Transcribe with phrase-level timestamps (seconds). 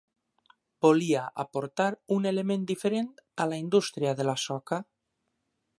[0.85, 3.13] Volia aportar un element diferent
[3.45, 4.83] a la indústria de la soca.